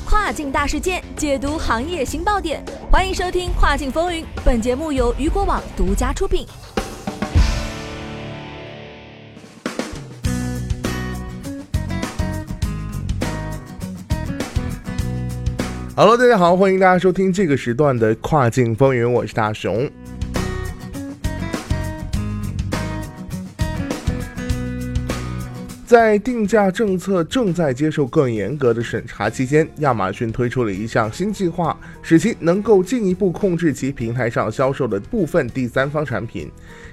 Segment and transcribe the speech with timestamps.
[0.00, 2.62] 跨境大事件，解读行业新爆点。
[2.90, 6.46] 欢迎收听《跨境风云》，本节目由雨果网独家出品。
[15.96, 19.90] Hello，大家好，欢迎大家收听这个时段的《跨境风云》，我是大熊。
[25.86, 36.50] 在定价政策正在接受更严格的审查期间，亚马逊推出了一项新计划，使其能够进一步控制其平台上销售的部分第三方产品。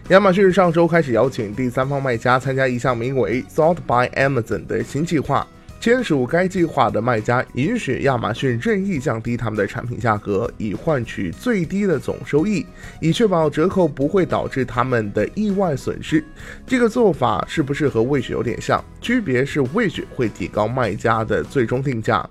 [0.09, 5.48] 亚马逊上周开始邀请第三方卖家参加一项名为 “Thought by Amazon” 的新计划。
[5.84, 12.66] 签署该计划的卖家允许亚马逊任意降低他们的产品价格，以换取最低的总收益，
[13.02, 16.24] 以确保折扣不会导致他们的意外损失。
[16.66, 18.82] 这个做法是不是和 Wish 有点像？
[19.02, 22.26] 区别是 Wish 会提高卖家的最终定价。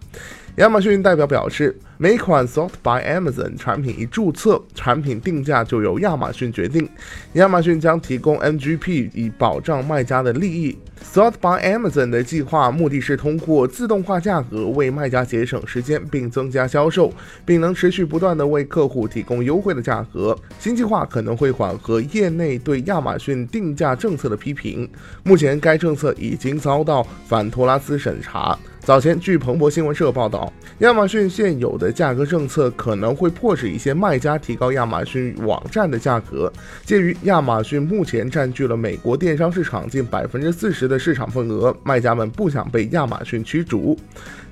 [0.57, 6.87] 亚马逊代表表示，每款 Sold by Amazon 产品一注册，产品定价就由亚马逊决定。
[7.35, 10.77] 亚马逊将提供 MGP 以保障卖家的利益。
[11.03, 17.11] Sold by Amazon 的计划目的是通过自动化价格为卖家节省时间，并增加销售，
[17.47, 20.37] 并能持续不断地为客户提供优惠的价格。
[20.59, 24.87] 新计划可能会缓和业内对亚马逊定价政策的批评。
[25.23, 28.59] 目前，该政策已经遭到反托拉斯审查。
[28.85, 36.53] 早前，据彭博新闻社报道，亚马逊现有的价格政策可能会迫使一些卖家提高亚马逊网站的价格。
[36.85, 43.97] 鉴于亚马逊目前占据了美国电商市场近百分之四十的市场份额，卖家们不想被亚马逊驱逐。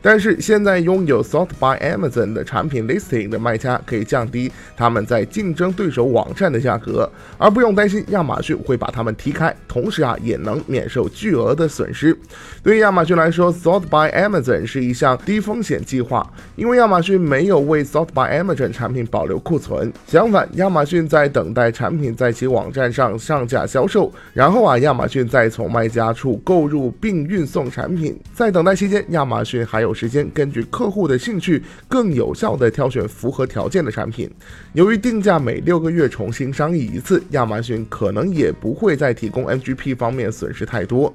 [0.02, 9.54] 但是，现在拥有 Sold by Amazon 的产品 listing 的卖家可以降低他们在竞争对手网站的价格，而不用担心亚马逊会把他们踢开。
[9.68, 12.16] 同时啊，也能免受巨额的损失。
[12.62, 19.92] 对于亚马逊来说，Sold by Amazon 是一项低风险计划，因为亚马逊没有为 Sold by Amazon 产品保留库存。
[20.06, 28.18] 相反，亚马逊在等待产品在其网站上上架销售，然后啊，亚马逊再从卖家处购入并运送产品。
[28.34, 34.30] 在等待期间，亚马逊还有时间根据客户的兴趣，更有效地挑选符合条件的产品。
[34.74, 41.12] 由于定价每六个月重新商议一次，亚马逊可能也不会在提供 MGP 方面损失太多。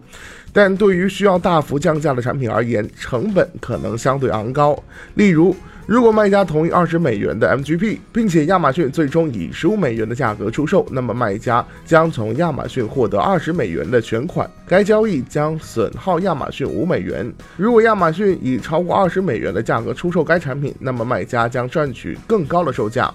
[0.51, 4.77] 但对于需要大幅降价的产品而言，成本可能相对昂高。
[5.15, 17.31] 例如，如果卖家同意二十美元的 MGP，并且亚马逊最终以十五美元的价格出售，那么卖家将从亚马逊获得二十美元的全款，该交易将损耗亚马逊五美元。
[17.55, 23.13] 如果亚马逊以超过二十美元的价格出售该产品，那么卖家将赚取更高的售价。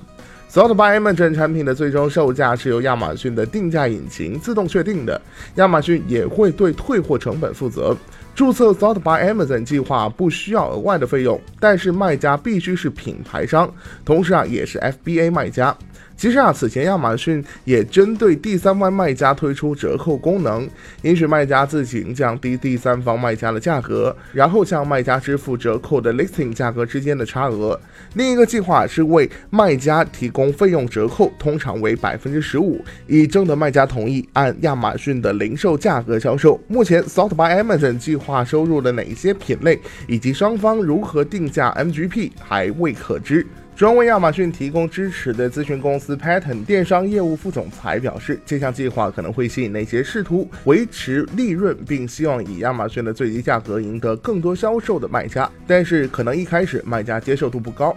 [0.52, 5.20] sodbymond 产品的最终售价是由亚马逊的定价引擎自动确定的，
[5.56, 7.96] 亚马逊也会对退货成本负责。
[8.34, 13.72] 注册 Sold by Amazon 计划不需要额外的费用，但是卖家必须是品牌商，
[14.04, 15.76] 同时啊也是 FBA 卖家。
[16.16, 20.68] 其实啊，此前亚马逊也针对第三方卖家推出折扣功能，
[21.00, 27.80] 允许卖家自行降低第三方卖家的价格，然后向卖家支付折扣的 listing 价格之间的差额。
[28.12, 36.60] 另一个计划是为卖家提供费用折扣，通常为百分之十五，以征得卖家同意按亚马逊的零售价格销售。
[36.68, 43.46] 目前，Sold by Amazon 计划收入了哪些品类，以及双方如何定价 MGP 还未可知。
[43.74, 57.96] 专为亚马逊提供支持的咨询公司 Pattern 电商业务副总裁表示，这项计划可能会吸引那些试图维持利润并希望以亚马逊的最低价格赢得更多销售的卖家，但是可能一开始卖家接受度不高。